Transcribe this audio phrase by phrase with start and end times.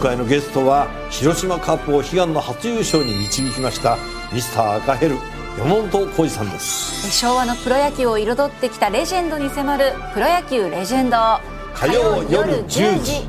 [0.00, 3.98] 回のゲストは広島カップを悲願の初優勝に導きました
[4.32, 5.16] ミスター赤ヘル
[5.58, 7.10] 山本浩二さんです。
[7.10, 11.16] 昭和のプロ野球を彩ってきたレジェンドに迫る「プロ野球レジェンド」
[11.74, 13.28] 火曜夜10時。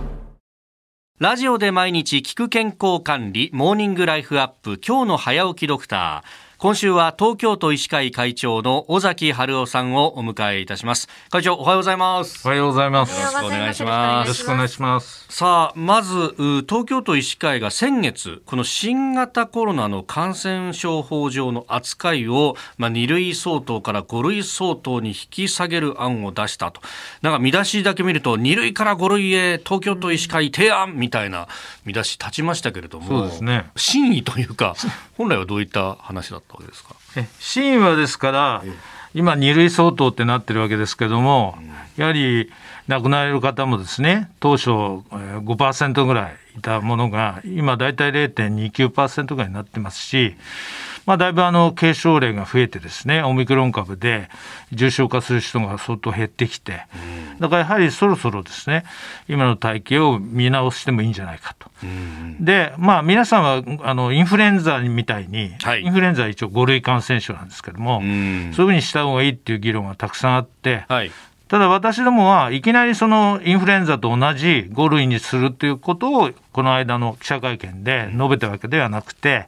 [1.20, 11.10] ラジオで毎日聞く健康管理モーニングライフアップ今日の早起きドクター今週は東京都医師会会長の尾崎春夫さんをお迎えいたします。
[11.32, 12.48] 会長おはようございます。
[12.48, 13.20] おはようございます。
[13.20, 14.28] よろしくお願いします。
[14.28, 15.26] よろしくお願いします。
[15.28, 16.36] さあまず
[16.70, 26.82] 東京都医師会が先月この新型コロナの感染症法上の扱いを、まあ、2類相当から5類相当に引き下げる案を出したと。
[27.24, 31.48] なんか見出しだけ見ると2類から5類へ東京都医師会提案みたいな
[31.86, 33.08] 見出し立ちましたけれども。
[33.08, 33.72] そうですね。
[33.76, 34.76] 真意というか
[35.18, 36.96] 本来はどういった話だったわけですか？
[37.80, 38.64] はですから
[39.14, 41.58] 今2類相当ってなってるわけですけども、
[41.98, 42.52] やはり
[42.88, 50.36] 亡くなられる方もですね当初5%ぐらいいたものが今大体0.29%ぐらいになってますし
[51.06, 54.30] まあ、だいぶあの軽症例が増えてですねオミクロン株で
[54.72, 56.84] 重症化する人が相当減ってきて
[57.40, 58.84] だからやはりそろそろですね
[59.28, 61.70] 今の体系を見直してもいいんじゃないかと。
[62.40, 71.12] でまあ皆さんはあのインフルエンザみたいに、はい、インフルエンザは一応5類感染症なんですけどもそういうふうにした方がいいっていう議論がたくさんあって、はい、
[71.52, 79.48] ただ私どもはいきなりそのインフルエンザと同じ5類にするということをこの間の記者会見で述べたわけではなくて、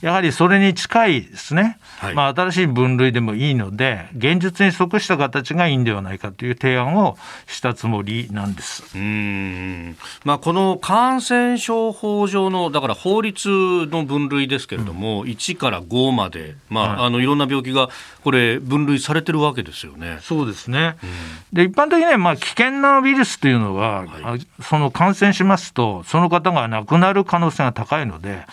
[0.00, 8.96] やはりそれに近いですね、はい、まあ、新しい分類でもいいので、現実に即した形がいいんではないかという提案をしたつもりなんです。
[8.96, 9.96] うん。
[10.24, 13.48] まあ、この感染症法上の、だから法律
[13.90, 17.88] の分類ですけれども、うん、1から5まで、まあ、はい、あのいろんな病気が
[18.22, 20.18] これ、分類されてるわけですよね。
[20.22, 28.44] そうですね、うん、で一般的にはまあ危険なウイルスというのは、はい、その感染しますと、そのの方が亡くなる可能性が高いので、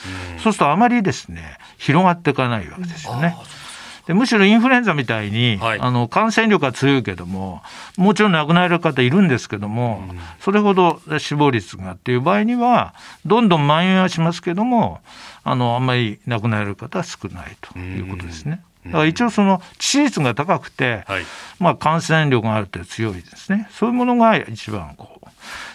[0.41, 3.35] そうするとあまりですね広がっていかないわけですよね。
[4.07, 7.63] でむしろインフルエンザみたいに、はい、あの感染力が強いけども、
[7.97, 12.93] もちろん亡くなる方いるんですけども、うん、それほど死亡率がっていう場合には、
[13.25, 15.01] どんどん蔓延はしますけども、
[15.43, 18.61] あのあんまり亡くなる方は少ないということですね。
[18.85, 21.23] だから一応その致死率が高くて、はい、
[21.57, 23.67] まあ感染力がある程度強いですね。
[23.71, 25.24] そういうものが一番こう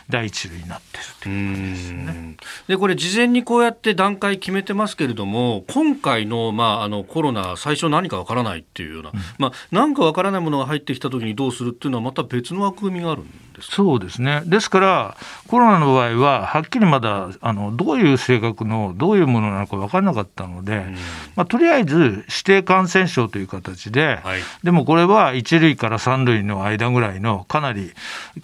[0.09, 2.37] 第一類になってるということですね。
[2.69, 14.43] でこれ事前にこうやって段階決めてますけれども今回の,、まあ、あのコロナ最初何かわからないっていうような、うん、まあ、何かわからないものが入ってきた時にどうするっていうのはまた別の枠組みがあるんですそうですね。
[14.47, 15.17] ですから
[15.49, 20.97] コロナの場合ははっきりまだあのどういう性格のどういうものなのか分からなかったので、うん、
[21.37, 27.93] まあ、とりあえず指定感染症という形で、はい、でもこれは1類から3類の間ぐらいのかなり、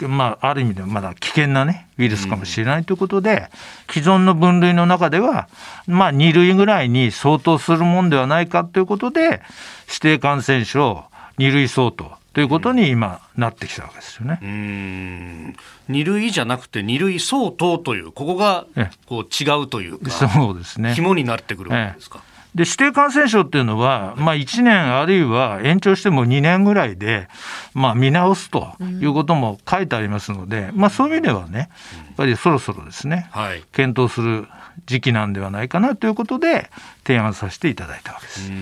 [0.00, 3.48] まあ、ある意味でまだ危険なねウイルスかもしれないということで、
[3.90, 5.48] 既存の分類の中では、
[5.86, 9.42] まあ、2類ぐらいに相当するもんではないかということで
[9.88, 11.04] 指定感染症
[11.38, 14.38] 2類相当ということに今なってきたわけですよね。
[14.42, 15.56] うん。
[15.88, 18.66] 2類じゃなくて2類相当というここが
[19.06, 20.92] こう違うというかそうですね。
[20.94, 22.20] 肝になってくるわけですか。
[22.22, 22.58] ええ。
[22.58, 27.28] で指定感染症っていうのは、まあ、1年あるいは延長しても2年ぐらいで、
[27.72, 31.68] まあ、見直すということも書いてありますので、まあ、そういう意味ではね、やっ
[32.16, 34.46] ぱりそろそろですね、はい、検討する
[34.84, 36.70] 時期なんではないかなということで、
[37.06, 38.52] 提案させていただいたわけです。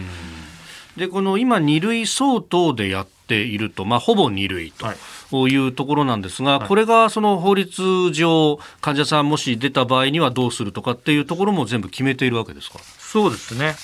[0.96, 4.86] でこの今、2類相当でやっていると、まあ、ほぼ2類と。
[4.86, 4.96] はい。
[5.34, 12.78] いうところなんですが、これがその法律上、患者さんもし出た場合にはどうするとかっていうところも全部決めているわけですか？
[13.00, 13.74] そうですね、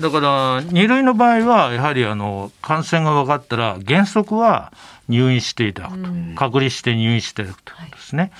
[0.00, 4.70] だから2類の場合は、やはりあの感染が分かったら、原則は
[5.08, 8.30] 入院していただくと、隔離して入院していただくということですね。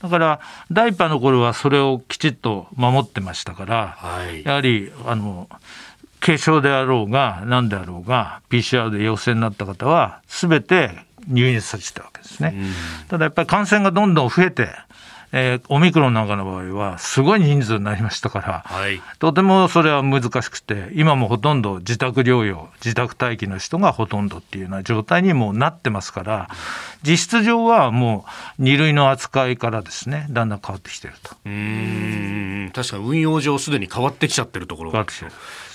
[0.00, 0.40] だから
[0.70, 5.48] 第1波の頃はそれをきちっと守ってましたから、はい、やはりあの
[6.26, 10.90] 軽症であろうが何であろうが PCR で陽性になった方はすべて
[11.28, 12.52] 入院させたわけですね。
[13.06, 14.68] ただやっぱり感染がどんどん増えて
[15.32, 26.48] えー、オミクロンなんかの場合はすごい人数になりましたから、はい、とてもそれは難しくて今もほとんど自宅療養自宅待機の人がほとんどっていうような状態にもなってますから
[27.02, 28.30] 実質上はもう
[28.60, 31.36] 2類の扱いからですねだんだん変わってきてると。
[31.44, 32.70] うん。
[32.74, 35.06] 確かに運用上すでに変わってきちゃってるところが。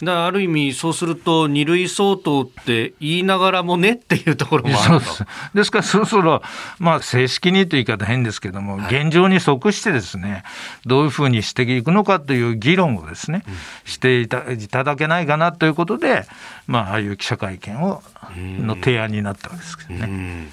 [0.03, 4.99] だある意味そうすると2類相当って言いながらもねっていうところもあると。
[4.99, 5.25] です。
[5.53, 6.41] ですからそろそろ、
[6.79, 10.43] まあ、正式にという言い方変ですけども、はい、現状に即してですね
[10.85, 13.53] どういうふうにしていくのかという議論をですね、うん、
[13.85, 16.25] していただけないかなということで、
[16.67, 18.01] まあ、ああいう記者会見を
[18.35, 20.47] の提案になったわけですけどね。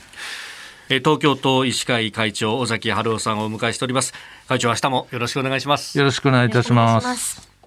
[0.88, 4.14] 東京都医師会会長尾崎春夫さんをお迎えしております。
[4.48, 5.98] 会長明日もよろしくお願いします。
[5.98, 7.57] よろしくお願いいたします